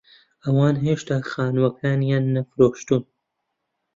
[0.43, 3.03] ئەوان هێشتا خانووەکانیان نەفرۆشتوون.